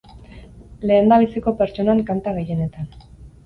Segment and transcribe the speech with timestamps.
[0.93, 2.93] Lehendabiziko pertsonan kanta gehienetan.